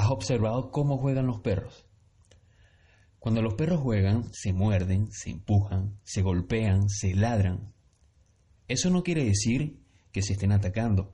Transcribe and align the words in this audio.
¿Has 0.00 0.10
observado 0.10 0.70
cómo 0.70 0.96
juegan 0.96 1.26
los 1.26 1.40
perros? 1.40 1.86
Cuando 3.18 3.42
los 3.42 3.52
perros 3.52 3.80
juegan, 3.82 4.32
se 4.32 4.54
muerden, 4.54 5.12
se 5.12 5.28
empujan, 5.28 5.98
se 6.04 6.22
golpean, 6.22 6.88
se 6.88 7.14
ladran. 7.14 7.74
Eso 8.66 8.88
no 8.88 9.02
quiere 9.02 9.26
decir 9.26 9.78
que 10.10 10.22
se 10.22 10.32
estén 10.32 10.52
atacando, 10.52 11.12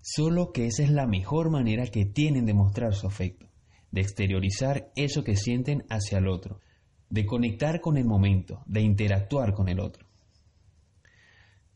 solo 0.00 0.50
que 0.52 0.64
esa 0.64 0.82
es 0.82 0.90
la 0.90 1.06
mejor 1.06 1.50
manera 1.50 1.88
que 1.88 2.06
tienen 2.06 2.46
de 2.46 2.54
mostrar 2.54 2.94
su 2.94 3.06
afecto, 3.06 3.50
de 3.90 4.00
exteriorizar 4.00 4.90
eso 4.96 5.22
que 5.22 5.36
sienten 5.36 5.84
hacia 5.90 6.16
el 6.16 6.28
otro, 6.28 6.62
de 7.10 7.26
conectar 7.26 7.82
con 7.82 7.98
el 7.98 8.06
momento, 8.06 8.62
de 8.64 8.80
interactuar 8.80 9.52
con 9.52 9.68
el 9.68 9.78
otro. 9.78 10.05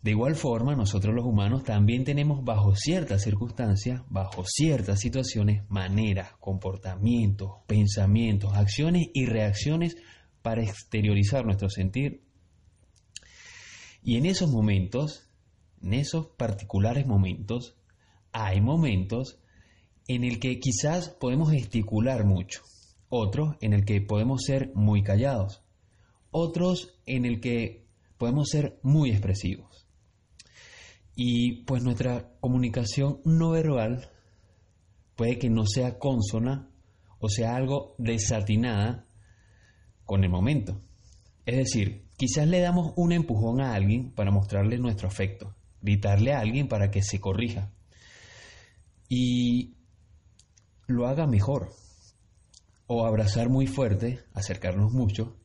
De 0.03 0.12
igual 0.12 0.35
forma, 0.35 0.75
nosotros 0.75 1.14
los 1.14 1.27
humanos 1.27 1.62
también 1.62 2.05
tenemos 2.05 2.43
bajo 2.43 2.75
ciertas 2.75 3.23
circunstancias, 3.23 4.01
bajo 4.09 4.45
ciertas 4.46 4.98
situaciones, 4.98 5.69
maneras, 5.69 6.33
comportamientos, 6.41 7.51
pensamientos, 7.66 8.55
acciones 8.55 9.09
y 9.12 9.27
reacciones 9.27 9.97
para 10.41 10.62
exteriorizar 10.62 11.45
nuestro 11.45 11.69
sentir. 11.69 12.23
Y 14.02 14.16
en 14.16 14.25
esos 14.25 14.51
momentos, 14.51 15.28
en 15.83 15.92
esos 15.92 16.28
particulares 16.28 17.06
momentos, 17.06 17.77
hay 18.33 18.62
momentos 18.62 19.39
en 20.09 20.25
el 20.25 20.41
que 20.41 20.61
quizás 20.61 21.11
podemos 21.11 21.51
gesticular 21.51 22.25
mucho, 22.25 22.62
otros 23.11 23.56
en 23.61 23.75
el 23.75 23.84
que 23.84 24.01
podemos 24.01 24.45
ser 24.47 24.73
muy 24.75 25.03
callados, 25.03 25.62
otros 26.30 26.98
en 27.05 27.27
el 27.27 27.41
que 27.42 27.84
podemos 28.17 28.48
ser 28.48 28.78
muy 28.83 29.11
expresivos. 29.11 29.90
Y 31.23 31.65
pues 31.65 31.83
nuestra 31.83 32.33
comunicación 32.41 33.20
no 33.27 33.51
verbal 33.51 34.09
puede 35.16 35.38
que 35.38 35.51
no 35.51 35.66
sea 35.66 35.98
consona 35.98 36.70
o 37.19 37.28
sea 37.28 37.56
algo 37.56 37.95
desatinada 37.98 39.06
con 40.06 40.25
el 40.25 40.30
momento. 40.30 40.80
Es 41.45 41.58
decir, 41.58 42.06
quizás 42.17 42.48
le 42.48 42.61
damos 42.61 42.95
un 42.97 43.12
empujón 43.12 43.61
a 43.61 43.75
alguien 43.75 44.12
para 44.12 44.30
mostrarle 44.30 44.78
nuestro 44.78 45.08
afecto, 45.08 45.55
gritarle 45.83 46.33
a 46.33 46.41
alguien 46.41 46.69
para 46.69 46.91
que 46.91 47.03
se 47.03 47.20
corrija 47.20 47.70
y 49.06 49.75
lo 50.86 51.06
haga 51.06 51.27
mejor. 51.27 51.69
O 52.86 53.05
abrazar 53.05 53.50
muy 53.50 53.67
fuerte, 53.67 54.20
acercarnos 54.33 54.91
mucho. 54.91 55.36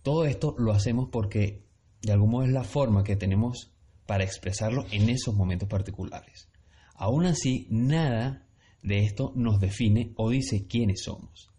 Todo 0.00 0.24
esto 0.24 0.54
lo 0.56 0.72
hacemos 0.72 1.10
porque 1.12 1.66
de 2.00 2.12
algún 2.12 2.30
modo 2.30 2.44
es 2.44 2.52
la 2.52 2.64
forma 2.64 3.04
que 3.04 3.16
tenemos 3.16 3.75
para 4.06 4.24
expresarlo 4.24 4.86
en 4.90 5.08
esos 5.10 5.34
momentos 5.34 5.68
particulares. 5.68 6.48
Aún 6.94 7.26
así, 7.26 7.66
nada 7.70 8.46
de 8.82 9.04
esto 9.04 9.32
nos 9.34 9.60
define 9.60 10.12
o 10.16 10.30
dice 10.30 10.66
quiénes 10.66 11.02
somos. 11.02 11.50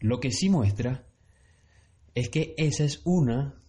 Lo 0.00 0.20
que 0.20 0.30
sí 0.30 0.48
muestra 0.48 1.06
es 2.14 2.28
que 2.28 2.54
esa 2.56 2.84
es 2.84 3.02
una 3.04 3.60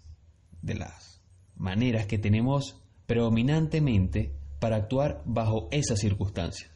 de 0.62 0.76
las 0.76 1.22
maneras 1.56 2.06
que 2.06 2.18
tenemos 2.18 2.82
predominantemente 3.06 4.36
para 4.60 4.78
actuar 4.78 5.24
bajo 5.26 5.68
esas 5.72 6.00
circunstancias 6.00 6.72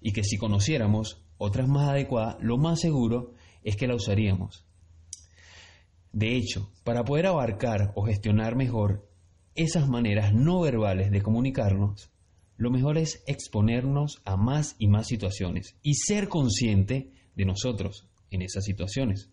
y 0.00 0.12
que 0.12 0.24
si 0.24 0.36
conociéramos 0.38 1.24
otras 1.36 1.68
más 1.68 1.88
adecuadas, 1.88 2.36
lo 2.40 2.56
más 2.56 2.80
seguro 2.80 3.34
es 3.62 3.76
que 3.76 3.86
la 3.86 3.94
usaríamos. 3.94 4.64
De 6.12 6.36
hecho, 6.36 6.70
para 6.84 7.04
poder 7.04 7.26
abarcar 7.26 7.92
o 7.94 8.04
gestionar 8.04 8.56
mejor 8.56 9.07
esas 9.58 9.88
maneras 9.88 10.32
no 10.32 10.60
verbales 10.60 11.10
de 11.10 11.20
comunicarnos, 11.20 12.12
lo 12.56 12.70
mejor 12.70 12.96
es 12.96 13.24
exponernos 13.26 14.22
a 14.24 14.36
más 14.36 14.76
y 14.78 14.86
más 14.86 15.08
situaciones 15.08 15.76
y 15.82 15.94
ser 15.94 16.28
consciente 16.28 17.12
de 17.34 17.44
nosotros 17.44 18.08
en 18.30 18.42
esas 18.42 18.64
situaciones. 18.64 19.30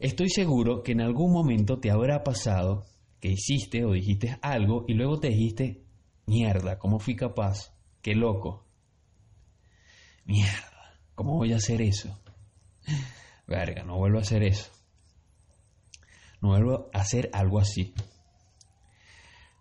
Estoy 0.00 0.28
seguro 0.28 0.82
que 0.82 0.92
en 0.92 1.02
algún 1.02 1.32
momento 1.32 1.78
te 1.78 1.90
habrá 1.90 2.24
pasado 2.24 2.84
que 3.20 3.28
hiciste 3.28 3.84
o 3.84 3.92
dijiste 3.92 4.38
algo 4.42 4.84
y 4.88 4.94
luego 4.94 5.20
te 5.20 5.28
dijiste, 5.28 5.84
mierda, 6.26 6.78
¿cómo 6.78 6.98
fui 6.98 7.14
capaz? 7.14 7.72
Qué 8.02 8.16
loco. 8.16 8.66
Mierda, 10.24 10.98
¿cómo 11.14 11.36
voy 11.36 11.52
a 11.52 11.56
hacer 11.56 11.80
eso? 11.80 12.18
Verga, 13.46 13.84
no 13.84 13.98
vuelvo 13.98 14.18
a 14.18 14.22
hacer 14.22 14.42
eso. 14.42 14.70
No 16.40 16.48
vuelvo 16.48 16.90
a 16.92 17.00
hacer 17.00 17.30
algo 17.32 17.60
así. 17.60 17.94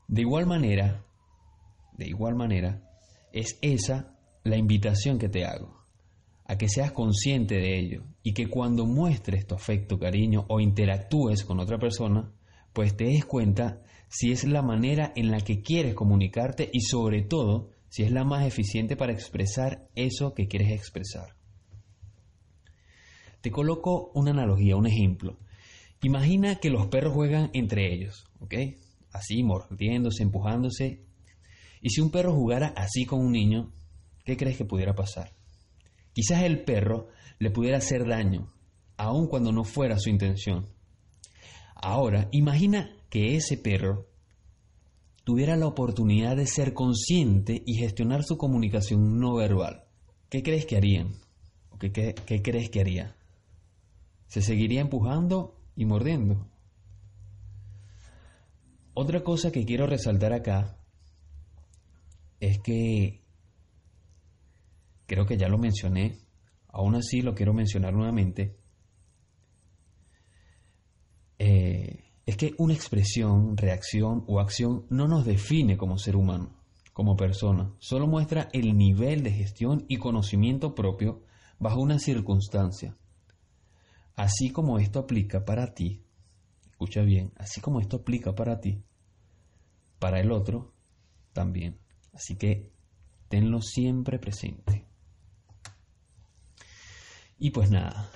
De 0.09 0.21
igual 0.21 0.47
manera, 0.47 1.05
de 1.93 2.07
igual 2.07 2.33
manera, 2.33 2.81
es 3.31 3.59
esa 3.61 4.17
la 4.43 4.57
invitación 4.57 5.19
que 5.19 5.29
te 5.29 5.45
hago, 5.45 5.85
a 6.45 6.57
que 6.57 6.67
seas 6.67 6.91
consciente 6.93 7.53
de 7.57 7.77
ello 7.77 8.05
y 8.23 8.33
que 8.33 8.47
cuando 8.49 8.87
muestres 8.87 9.45
tu 9.45 9.53
afecto, 9.53 9.99
cariño 9.99 10.45
o 10.49 10.59
interactúes 10.59 11.45
con 11.45 11.59
otra 11.59 11.77
persona, 11.77 12.33
pues 12.73 12.97
te 12.97 13.03
des 13.03 13.23
cuenta 13.23 13.83
si 14.07 14.31
es 14.31 14.45
la 14.45 14.63
manera 14.63 15.13
en 15.15 15.29
la 15.29 15.41
que 15.41 15.61
quieres 15.61 15.93
comunicarte 15.93 16.67
y 16.73 16.81
sobre 16.81 17.21
todo 17.21 17.69
si 17.89 18.01
es 18.01 18.11
la 18.11 18.23
más 18.23 18.47
eficiente 18.47 18.95
para 18.95 19.13
expresar 19.13 19.89
eso 19.93 20.33
que 20.33 20.47
quieres 20.47 20.71
expresar. 20.71 21.35
Te 23.41 23.51
coloco 23.51 24.09
una 24.15 24.31
analogía, 24.31 24.75
un 24.75 24.87
ejemplo. 24.87 25.37
Imagina 26.01 26.55
que 26.55 26.71
los 26.71 26.87
perros 26.87 27.13
juegan 27.13 27.51
entre 27.53 27.93
ellos, 27.93 28.25
¿ok? 28.39 28.55
Así, 29.11 29.43
mordiéndose, 29.43 30.23
empujándose. 30.23 31.03
Y 31.81 31.89
si 31.89 32.01
un 32.01 32.11
perro 32.11 32.33
jugara 32.33 32.73
así 32.75 33.05
con 33.05 33.19
un 33.19 33.31
niño, 33.31 33.71
¿qué 34.25 34.37
crees 34.37 34.57
que 34.57 34.65
pudiera 34.65 34.95
pasar? 34.95 35.33
Quizás 36.13 36.43
el 36.43 36.63
perro 36.63 37.07
le 37.39 37.51
pudiera 37.51 37.77
hacer 37.77 38.07
daño, 38.07 38.51
aun 38.97 39.27
cuando 39.27 39.51
no 39.51 39.63
fuera 39.63 39.97
su 39.99 40.09
intención. 40.09 40.67
Ahora, 41.75 42.27
imagina 42.31 42.91
que 43.09 43.35
ese 43.35 43.57
perro 43.57 44.07
tuviera 45.23 45.55
la 45.55 45.67
oportunidad 45.67 46.35
de 46.35 46.47
ser 46.47 46.73
consciente 46.73 47.63
y 47.65 47.75
gestionar 47.75 48.23
su 48.23 48.37
comunicación 48.37 49.19
no 49.19 49.35
verbal. 49.35 49.83
¿Qué 50.29 50.43
crees 50.43 50.65
que 50.65 50.75
harían? 50.75 51.13
¿O 51.69 51.77
qué, 51.77 51.89
qué 51.91 52.41
crees 52.41 52.69
que 52.69 52.81
haría? 52.81 53.15
¿Se 54.27 54.41
seguiría 54.41 54.81
empujando 54.81 55.55
y 55.75 55.85
mordiendo? 55.85 56.47
Otra 59.01 59.23
cosa 59.23 59.49
que 59.49 59.63
quiero 59.63 59.87
resaltar 59.87 60.33
acá 60.33 60.77
es 62.41 62.59
que 62.59 63.23
creo 65.05 65.25
que 65.25 65.37
ya 65.37 65.47
lo 65.47 65.57
mencioné, 65.57 66.17
aún 66.67 66.95
así 66.95 67.21
lo 67.21 67.33
quiero 67.33 67.53
mencionar 67.53 67.93
nuevamente, 67.93 68.57
eh, 71.37 72.11
es 72.25 72.35
que 72.35 72.55
una 72.57 72.73
expresión, 72.73 73.55
reacción 73.55 74.25
o 74.27 74.41
acción 74.41 74.85
no 74.89 75.07
nos 75.07 75.23
define 75.23 75.77
como 75.77 75.97
ser 75.97 76.17
humano, 76.17 76.61
como 76.91 77.15
persona, 77.15 77.73
solo 77.79 78.05
muestra 78.05 78.49
el 78.51 78.77
nivel 78.77 79.23
de 79.23 79.31
gestión 79.31 79.85
y 79.87 79.95
conocimiento 79.95 80.75
propio 80.75 81.23
bajo 81.57 81.79
una 81.79 81.99
circunstancia. 81.99 82.97
Así 84.17 84.49
como 84.49 84.77
esto 84.77 84.99
aplica 84.99 85.45
para 85.45 85.73
ti, 85.73 86.03
escucha 86.69 87.01
bien, 87.01 87.31
así 87.37 87.61
como 87.61 87.79
esto 87.79 87.95
aplica 87.95 88.35
para 88.35 88.59
ti, 88.59 88.83
para 89.99 90.19
el 90.19 90.31
otro 90.31 90.73
también. 91.33 91.79
Así 92.13 92.35
que 92.35 92.71
tenlo 93.27 93.61
siempre 93.61 94.19
presente. 94.19 94.85
Y 97.37 97.51
pues 97.51 97.69
nada, 97.69 98.11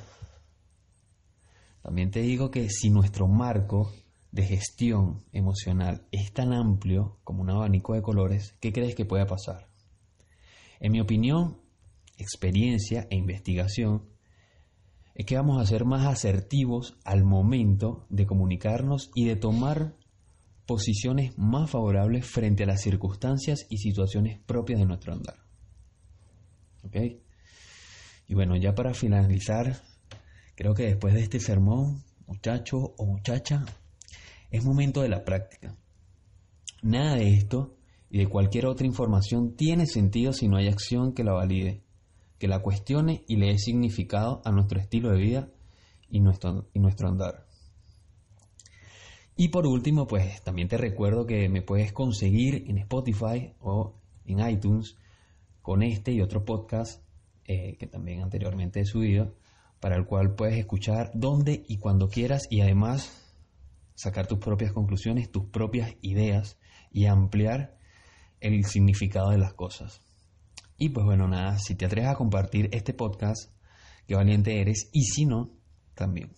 también 1.82 2.12
te 2.12 2.22
digo 2.22 2.52
que 2.52 2.70
si 2.70 2.90
nuestro 2.90 3.28
marco 3.28 3.92
de 4.32 4.44
gestión 4.44 5.24
emocional 5.32 6.08
es 6.12 6.34
tan 6.34 6.52
amplio 6.52 7.20
como 7.24 7.42
un 7.42 7.52
abanico 7.52 7.94
de 7.94 8.02
colores, 8.02 8.58
¿qué 8.60 8.74
crees 8.74 8.96
que 8.96 9.06
puede 9.06 9.26
pasar? 9.26 9.70
En 10.80 10.92
mi 10.92 11.00
opinión, 11.00 11.62
experiencia 12.18 13.08
e 13.10 13.16
investigación, 13.16 14.10
es 15.16 15.26
que 15.26 15.36
vamos 15.36 15.62
a 15.62 15.66
ser 15.66 15.86
más 15.86 16.06
asertivos 16.08 16.98
al 17.06 17.24
momento 17.24 18.08
de 18.10 18.26
comunicarnos 18.26 19.12
y 19.14 19.26
de 19.26 19.36
tomar 19.36 19.96
posiciones 20.66 21.38
más 21.38 21.70
favorables 21.70 22.26
frente 22.26 22.64
a 22.64 22.68
las 22.68 22.82
circunstancias 22.82 23.66
y 23.70 23.78
situaciones 23.78 24.40
propias 24.40 24.80
de 24.80 24.86
nuestro 24.86 25.14
andar. 25.14 25.36
¿Ok? 26.84 26.96
Y 28.28 28.34
bueno, 28.34 28.56
ya 28.56 28.74
para 28.74 28.94
finalizar, 28.94 29.82
creo 30.56 30.74
que 30.74 30.84
después 30.84 31.14
de 31.14 31.22
este 31.22 31.40
sermón, 31.40 32.04
muchacho 32.28 32.94
o 32.98 33.06
muchacha, 33.06 33.66
es 34.50 34.64
momento 34.64 35.02
de 35.02 35.10
la 35.10 35.24
práctica. 35.24 35.76
Nada 36.82 37.16
de 37.16 37.34
esto 37.34 37.76
y 38.10 38.20
de 38.20 38.28
cualquier 38.28 38.68
otra 38.68 38.86
información 38.86 39.56
tiene 39.56 39.88
sentido 39.88 40.34
si 40.34 40.48
no 40.48 40.58
hay 40.58 40.68
acción 40.68 41.14
que 41.14 41.24
la 41.24 41.34
valide, 41.34 41.84
que 42.38 42.48
la 42.48 42.60
cuestione 42.60 43.24
y 43.28 43.38
le 43.38 43.48
dé 43.48 43.58
significado 43.58 44.42
a 44.46 44.52
nuestro 44.52 44.80
estilo 44.80 45.10
de 45.12 45.18
vida 45.18 45.50
y 46.10 46.20
nuestro, 46.20 46.70
y 46.74 46.80
nuestro 46.80 47.10
andar. 47.10 47.43
Y 49.36 49.50
por 49.50 49.66
último, 49.66 50.06
pues 50.08 50.44
también 50.44 50.68
te 50.68 50.78
recuerdo 50.78 51.26
que 51.26 51.50
me 51.50 51.62
puedes 51.62 51.92
conseguir 51.92 52.66
en 52.68 52.78
Spotify 52.78 53.54
o 53.60 53.96
en 54.26 54.48
iTunes 54.48 54.98
con 55.62 55.82
este 55.82 56.12
y 56.12 56.22
otro 56.22 56.46
podcast 56.46 57.02
eh, 57.46 57.76
que 57.78 57.88
también 57.88 58.22
anteriormente 58.22 58.80
he 58.80 58.86
subido, 58.86 59.36
para 59.80 59.98
el 59.98 60.06
cual 60.06 60.36
puedes 60.36 60.58
escuchar 60.58 61.12
donde 61.14 61.66
y 61.68 61.78
cuando 61.78 62.08
quieras 62.08 62.48
y 62.50 62.62
además 62.62 63.12
sacar 63.96 64.28
tus 64.28 64.40
propias 64.40 64.72
conclusiones, 64.72 65.32
tus 65.32 65.46
propias 65.50 65.94
ideas 66.02 66.58
y 66.92 67.06
ampliar 67.06 67.78
el 68.40 68.64
significado 68.66 69.32
de 69.32 69.40
las 69.40 69.54
cosas. 69.54 70.02
Y 70.78 70.90
pues 70.90 71.06
bueno, 71.06 71.28
nada, 71.28 71.58
si 71.60 71.76
te 71.76 71.86
atreves 71.86 72.12
a 72.12 72.16
compartir 72.16 72.70
este 72.72 72.94
podcast, 72.94 73.52
qué 74.08 74.16
valiente 74.16 74.62
eres, 74.62 74.90
y 74.94 75.04
si 75.04 75.26
no, 75.26 75.52
también. 75.96 76.32